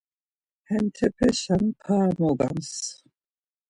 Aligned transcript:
Hemtepeşen 0.69 1.63
para 1.83 2.09
mogams. 2.19 2.71